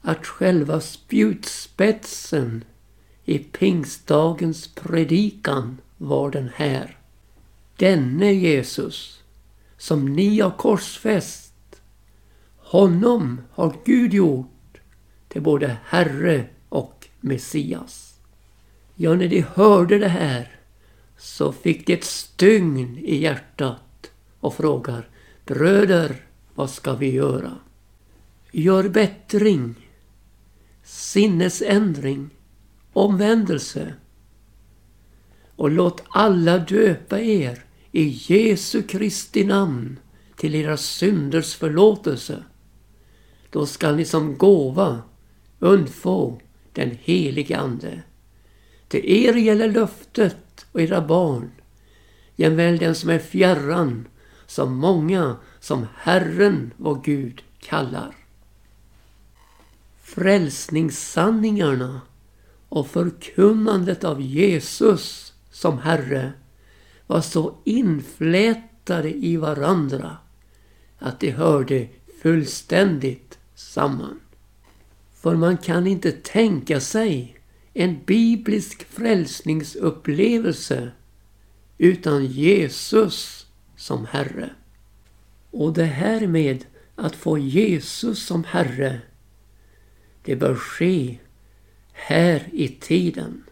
att 0.00 0.26
själva 0.26 0.80
spjutspetsen 0.80 2.64
i 3.24 3.38
pingstdagens 3.38 4.68
predikan 4.74 5.80
var 5.96 6.30
den 6.30 6.50
här. 6.54 6.98
Denne 7.76 8.32
Jesus 8.32 9.22
som 9.76 10.12
ni 10.12 10.40
har 10.40 10.50
korsfäst, 10.50 11.51
honom 12.72 13.40
har 13.50 13.76
Gud 13.84 14.14
gjort 14.14 14.80
till 15.28 15.42
både 15.42 15.76
Herre 15.84 16.44
och 16.68 17.08
Messias. 17.20 18.18
Ja, 18.94 19.14
när 19.14 19.28
de 19.28 19.40
hörde 19.40 19.98
det 19.98 20.08
här 20.08 20.50
så 21.18 21.52
fick 21.52 21.86
de 21.86 21.92
ett 21.92 22.04
stygn 22.04 22.98
i 22.98 23.16
hjärtat 23.16 24.10
och 24.40 24.54
frågar 24.54 25.08
Bröder, 25.44 26.16
vad 26.54 26.70
ska 26.70 26.94
vi 26.94 27.10
göra? 27.10 27.52
Gör 28.52 28.88
bättring, 28.88 29.74
sinnesändring, 30.82 32.30
omvändelse 32.92 33.94
och 35.56 35.70
låt 35.70 36.02
alla 36.08 36.58
döpa 36.58 37.20
er 37.20 37.64
i 37.90 38.02
Jesu 38.02 38.82
Kristi 38.82 39.44
namn 39.44 39.98
till 40.36 40.54
era 40.54 40.76
synders 40.76 41.54
förlåtelse. 41.54 42.44
Då 43.52 43.66
skall 43.66 43.96
ni 43.96 44.04
som 44.04 44.36
gåva 44.36 45.02
undfå 45.58 46.40
den 46.72 46.98
helige 47.02 47.58
Ande. 47.58 48.02
Till 48.88 49.04
er 49.04 49.34
gäller 49.34 49.70
löftet 49.70 50.66
och 50.72 50.80
era 50.80 51.00
barn, 51.00 51.50
jämväl 52.36 52.78
den 52.78 52.94
som 52.94 53.10
är 53.10 53.18
fjärran, 53.18 54.08
som 54.46 54.76
många 54.76 55.36
som 55.60 55.86
Herren 55.96 56.70
vår 56.76 57.00
Gud 57.04 57.42
kallar. 57.60 58.16
Frälsningssanningarna 60.02 62.00
och 62.68 62.88
förkunnandet 62.88 64.04
av 64.04 64.20
Jesus 64.20 65.32
som 65.50 65.78
Herre 65.78 66.32
var 67.06 67.20
så 67.20 67.54
inflätade 67.64 69.14
i 69.14 69.36
varandra 69.36 70.16
att 70.98 71.20
de 71.20 71.30
hörde 71.30 71.88
fullständigt 72.22 73.31
samman. 73.70 74.20
För 75.14 75.36
man 75.36 75.56
kan 75.56 75.86
inte 75.86 76.12
tänka 76.12 76.80
sig 76.80 77.36
en 77.74 78.04
biblisk 78.04 78.82
frälsningsupplevelse 78.82 80.90
utan 81.78 82.26
Jesus 82.26 83.46
som 83.76 84.06
Herre. 84.06 84.50
Och 85.50 85.72
det 85.72 85.84
här 85.84 86.26
med 86.26 86.64
att 86.94 87.16
få 87.16 87.38
Jesus 87.38 88.26
som 88.26 88.44
Herre, 88.44 89.00
det 90.24 90.36
bör 90.36 90.54
ske 90.54 91.18
här 91.92 92.48
i 92.52 92.68
tiden. 92.68 93.44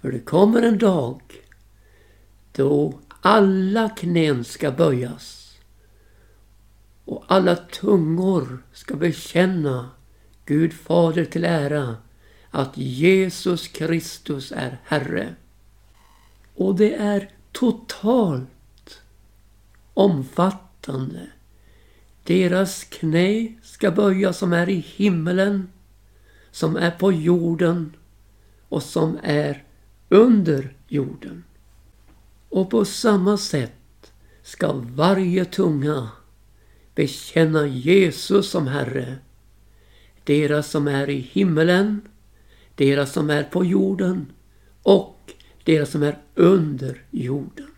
För 0.00 0.12
det 0.12 0.18
kommer 0.18 0.62
en 0.62 0.78
dag 0.78 1.22
då 2.52 2.98
alla 3.20 3.88
knän 3.88 4.44
ska 4.44 4.70
böjas 4.70 5.37
och 7.08 7.24
alla 7.26 7.56
tungor 7.56 8.62
ska 8.72 8.96
bekänna 8.96 9.90
Gud 10.44 10.72
Fader 10.72 11.24
till 11.24 11.44
ära 11.44 11.96
att 12.50 12.76
Jesus 12.76 13.68
Kristus 13.68 14.52
är 14.52 14.80
Herre. 14.84 15.34
Och 16.54 16.76
det 16.76 16.94
är 16.94 17.30
totalt 17.52 19.02
omfattande. 19.94 21.26
Deras 22.24 22.84
knä 22.84 23.52
ska 23.62 23.90
böjas 23.90 24.38
som 24.38 24.52
är 24.52 24.68
i 24.68 24.84
himmelen, 24.96 25.68
som 26.50 26.76
är 26.76 26.90
på 26.90 27.12
jorden 27.12 27.96
och 28.68 28.82
som 28.82 29.18
är 29.22 29.64
under 30.08 30.74
jorden. 30.88 31.44
Och 32.48 32.70
på 32.70 32.84
samma 32.84 33.36
sätt 33.36 34.12
ska 34.42 34.72
varje 34.72 35.44
tunga 35.44 36.08
bekänna 36.98 37.66
Jesus 37.66 38.50
som 38.50 38.66
Herre. 38.66 39.16
Deras 40.24 40.70
som 40.70 40.88
är 40.88 41.10
i 41.10 41.18
himmelen, 41.18 42.00
deras 42.74 43.12
som 43.12 43.30
är 43.30 43.42
på 43.42 43.64
jorden 43.64 44.32
och 44.82 45.32
deras 45.64 45.90
som 45.90 46.02
är 46.02 46.18
under 46.34 47.02
jorden. 47.10 47.70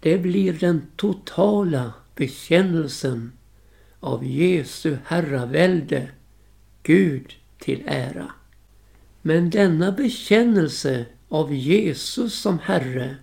Det 0.00 0.18
blir 0.18 0.52
den 0.52 0.82
totala 0.96 1.92
bekännelsen 2.14 3.32
av 4.00 4.24
Jesu 4.24 4.96
herravälde, 5.04 6.08
Gud 6.82 7.34
till 7.58 7.82
ära. 7.86 8.32
Men 9.22 9.50
denna 9.50 9.92
bekännelse 9.92 11.06
av 11.28 11.54
Jesus 11.54 12.34
som 12.34 12.58
Herre 12.58 13.16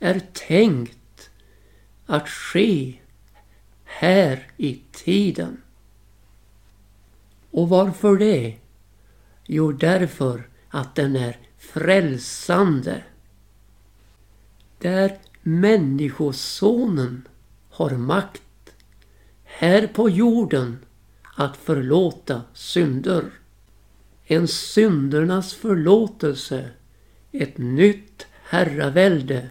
är 0.00 0.20
tänkt 0.32 1.30
att 2.06 2.28
ske 2.28 2.96
här 3.98 4.50
i 4.56 4.80
tiden. 4.92 5.62
Och 7.50 7.68
varför 7.68 8.16
det? 8.16 8.56
Jo, 9.46 9.72
därför 9.72 10.48
att 10.68 10.94
den 10.94 11.16
är 11.16 11.38
frälsande. 11.58 13.02
Där 14.78 15.18
Människosonen 15.42 17.28
har 17.70 17.90
makt 17.90 18.42
här 19.44 19.86
på 19.86 20.10
jorden 20.10 20.78
att 21.36 21.56
förlåta 21.56 22.42
synder. 22.54 23.24
En 24.24 24.48
syndernas 24.48 25.54
förlåtelse, 25.54 26.70
ett 27.32 27.58
nytt 27.58 28.26
herravälde 28.42 29.50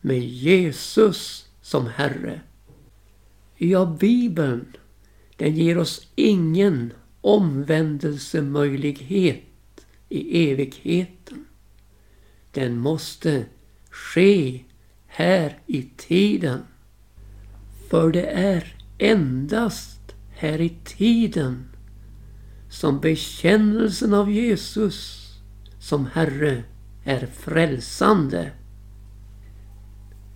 med 0.00 0.20
Jesus 0.20 1.48
som 1.62 1.86
Herre. 1.86 2.40
Ja, 3.64 3.96
Bibeln, 4.00 4.76
den 5.36 5.56
ger 5.56 5.78
oss 5.78 6.06
ingen 6.14 6.92
omvändelsemöjlighet 7.20 9.86
i 10.08 10.50
evigheten. 10.50 11.44
Den 12.50 12.78
måste 12.78 13.44
ske 13.90 14.60
här 15.06 15.58
i 15.66 15.82
tiden. 15.96 16.60
För 17.90 18.12
det 18.12 18.26
är 18.26 18.76
endast 18.98 20.14
här 20.30 20.60
i 20.60 20.76
tiden 20.84 21.68
som 22.70 23.00
bekännelsen 23.00 24.14
av 24.14 24.30
Jesus 24.30 25.28
som 25.78 26.06
Herre 26.06 26.62
är 27.04 27.26
frälsande. 27.26 28.52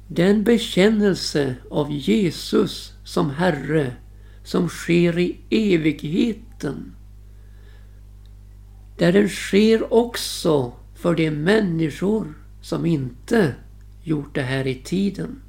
Den 0.09 0.45
bekännelse 0.45 1.57
av 1.71 1.93
Jesus 1.93 2.96
som 3.07 3.31
Herre 3.31 3.93
som 4.43 4.69
sker 4.69 5.19
i 5.19 5.41
evigheten. 5.49 6.95
Där 8.99 9.13
den 9.13 9.29
sker 9.29 9.93
också 9.93 10.73
för 10.95 11.15
de 11.15 11.31
människor 11.31 12.35
som 12.61 12.87
inte 12.87 13.55
gjort 14.03 14.35
det 14.35 14.43
här 14.43 14.67
i 14.67 14.75
tiden. 14.75 15.43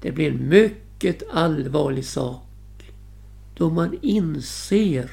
Det 0.00 0.12
blir 0.12 0.30
en 0.30 0.48
mycket 0.48 1.22
allvarlig 1.32 2.04
sak 2.04 2.92
då 3.54 3.70
man 3.70 3.98
inser 4.02 5.10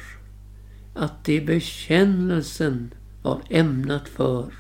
att 0.94 1.26
det 1.26 1.42
bekännelsen 1.42 2.94
var 3.22 3.42
ämnat 3.50 4.08
för 4.08 4.54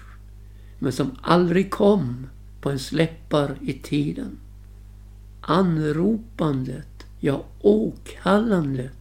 men 0.79 0.91
som 0.91 1.11
aldrig 1.21 1.71
kom 1.71 2.27
på 2.61 2.69
en 2.69 2.79
släppar 2.79 3.57
i 3.61 3.73
tiden. 3.73 4.37
Anropandet, 5.41 6.94
ja 7.19 7.45
åkallandet 7.61 8.91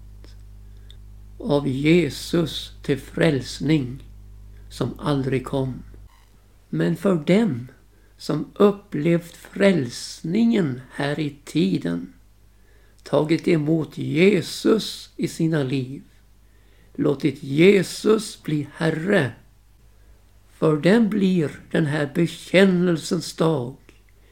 av 1.38 1.68
Jesus 1.68 2.72
till 2.82 2.98
frälsning 2.98 4.02
som 4.70 4.98
aldrig 4.98 5.44
kom. 5.44 5.82
Men 6.68 6.96
för 6.96 7.14
dem 7.14 7.68
som 8.16 8.52
upplevt 8.54 9.36
frälsningen 9.36 10.80
här 10.92 11.20
i 11.20 11.36
tiden, 11.44 12.12
tagit 13.02 13.48
emot 13.48 13.98
Jesus 13.98 15.10
i 15.16 15.28
sina 15.28 15.62
liv, 15.62 16.02
låtit 16.94 17.42
Jesus 17.42 18.42
bli 18.42 18.68
Herre 18.76 19.32
för 20.64 20.76
den 20.76 21.08
blir 21.08 21.50
den 21.70 21.86
här 21.86 22.10
bekännelsens 22.14 23.36
dag 23.36 23.76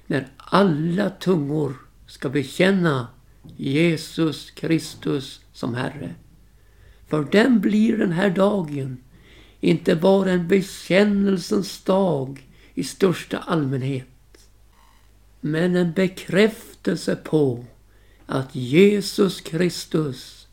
när 0.07 0.29
alla 0.37 1.11
tungor 1.11 1.77
ska 2.07 2.29
bekänna 2.29 3.09
Jesus 3.57 4.51
Kristus 4.51 5.41
som 5.53 5.75
Herre. 5.75 6.15
För 7.09 7.25
den 7.25 7.61
blir 7.61 7.99
den 7.99 8.13
här 8.13 8.31
dagen 8.31 8.97
inte 9.61 9.97
bara 9.97 10.31
en 10.31 10.49
bekännelsens 10.49 11.83
dag 11.85 12.49
i 12.75 12.85
största 12.85 13.39
allmänhet. 13.39 14.07
Men 15.41 15.77
en 15.77 15.93
bekräftelse 15.93 17.17
på 17.17 17.65
att 18.27 18.55
Jesus 18.55 19.41
Kristus 19.41 20.47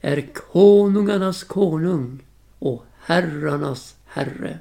är 0.00 0.28
konungarnas 0.34 1.44
konung 1.44 2.22
och 2.58 2.84
herrarnas 3.00 3.96
herre. 4.06 4.58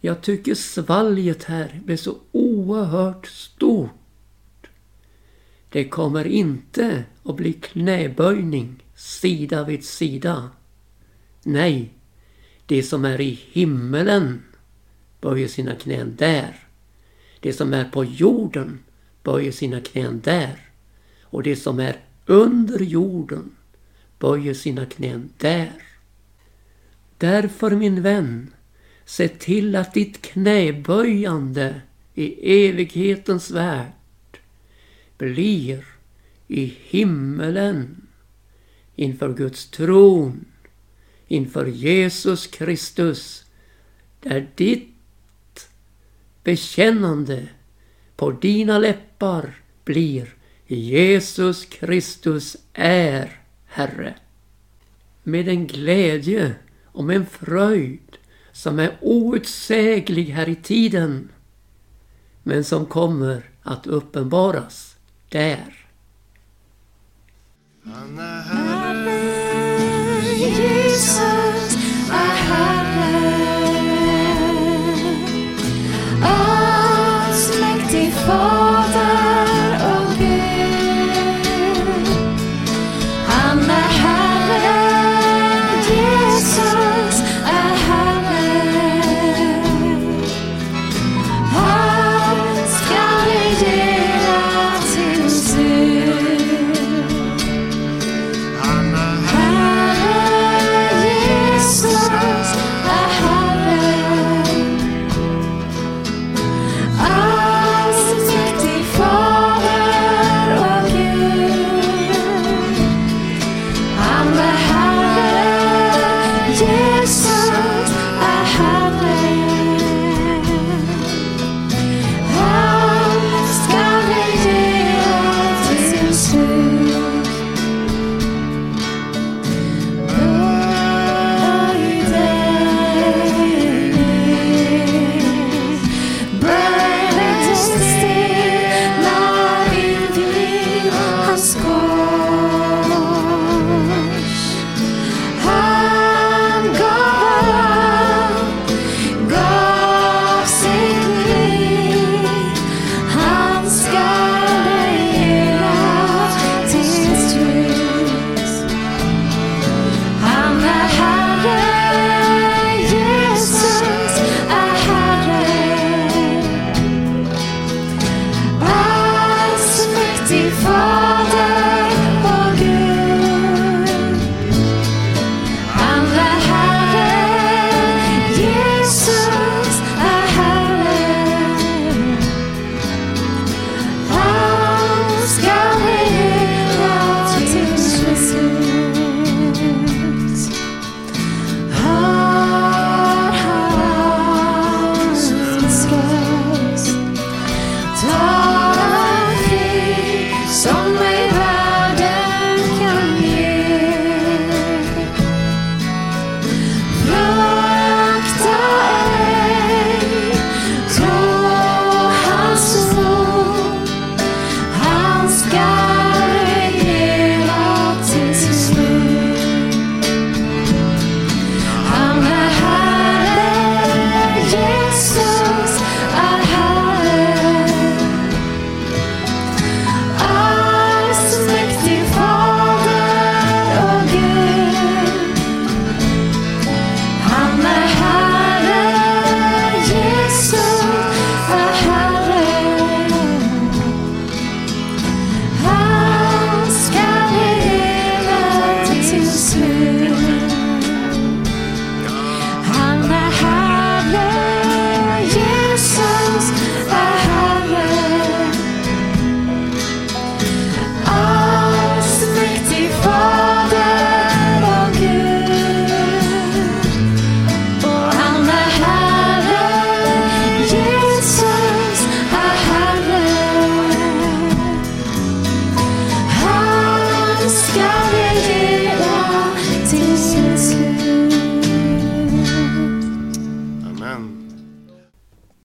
Jag 0.00 0.22
tycker 0.22 0.54
svalget 0.54 1.44
här 1.44 1.80
blir 1.84 1.96
så 1.96 2.16
oerhört 2.32 3.26
stort. 3.26 3.90
Det 5.72 5.84
kommer 5.84 6.26
inte 6.26 7.04
att 7.22 7.36
bli 7.36 7.52
knäböjning 7.52 8.82
sida 8.94 9.64
vid 9.64 9.84
sida. 9.84 10.50
Nej, 11.42 11.90
det 12.66 12.82
som 12.82 13.04
är 13.04 13.20
i 13.20 13.40
himmelen 13.52 14.42
böjer 15.20 15.48
sina 15.48 15.74
knän 15.74 16.16
där. 16.16 16.56
Det 17.40 17.52
som 17.52 17.74
är 17.74 17.84
på 17.84 18.04
jorden 18.04 18.78
böjer 19.22 19.52
sina 19.52 19.80
knän 19.80 20.20
där. 20.20 20.58
Och 21.22 21.42
det 21.42 21.56
som 21.56 21.80
är 21.80 21.96
under 22.26 22.78
jorden 22.78 23.50
böjer 24.18 24.54
sina 24.54 24.86
knän 24.86 25.30
där. 25.38 25.72
Därför 27.18 27.70
min 27.70 28.02
vän, 28.02 28.52
se 29.04 29.28
till 29.28 29.76
att 29.76 29.94
ditt 29.94 30.22
knäböjande 30.22 31.80
i 32.14 32.66
evighetens 32.68 33.50
värld 33.50 33.92
blir 35.18 35.84
i 36.48 36.64
himmelen 36.64 38.06
inför 38.96 39.34
Guds 39.34 39.70
tron, 39.70 40.44
inför 41.26 41.66
Jesus 41.66 42.46
Kristus, 42.46 43.44
där 44.20 44.48
ditt 44.54 45.68
bekännande 46.44 47.48
på 48.16 48.30
dina 48.30 48.78
läppar 48.78 49.54
blir 49.84 50.34
Jesus 50.66 51.64
Kristus 51.64 52.56
är 52.72 53.40
Herre. 53.66 54.14
Med 55.22 55.48
en 55.48 55.66
glädje 55.66 56.54
och 56.84 57.04
med 57.04 57.16
en 57.16 57.26
fröjd 57.26 58.18
som 58.52 58.78
är 58.78 58.98
outsäglig 59.00 60.24
här 60.24 60.48
i 60.48 60.56
tiden 60.56 61.28
men 62.42 62.64
som 62.64 62.86
kommer 62.86 63.50
att 63.62 63.86
uppenbaras 63.86 64.96
där. 65.32 65.74
Han 67.84 68.18
är 68.18 68.42
Herre, 68.42 69.22
Jesus 70.34 71.18